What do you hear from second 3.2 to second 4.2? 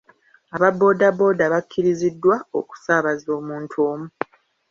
omuntu omu.